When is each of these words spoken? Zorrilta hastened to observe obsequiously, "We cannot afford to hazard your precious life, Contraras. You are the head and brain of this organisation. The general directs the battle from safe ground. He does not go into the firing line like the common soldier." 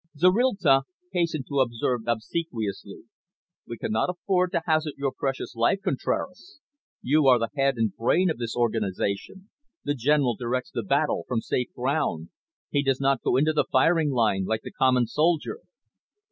Zorrilta 0.17 0.81
hastened 1.11 1.45
to 1.49 1.59
observe 1.59 2.07
obsequiously, 2.07 3.03
"We 3.67 3.77
cannot 3.77 4.09
afford 4.09 4.51
to 4.53 4.63
hazard 4.65 4.93
your 4.97 5.11
precious 5.15 5.53
life, 5.53 5.81
Contraras. 5.83 6.59
You 7.03 7.27
are 7.27 7.37
the 7.37 7.51
head 7.55 7.75
and 7.77 7.95
brain 7.95 8.31
of 8.31 8.39
this 8.39 8.55
organisation. 8.55 9.51
The 9.83 9.93
general 9.93 10.35
directs 10.35 10.71
the 10.71 10.81
battle 10.81 11.25
from 11.27 11.41
safe 11.41 11.71
ground. 11.75 12.29
He 12.71 12.81
does 12.81 12.99
not 12.99 13.21
go 13.21 13.35
into 13.37 13.53
the 13.53 13.67
firing 13.71 14.09
line 14.09 14.45
like 14.45 14.61
the 14.63 14.71
common 14.71 15.05
soldier." 15.05 15.59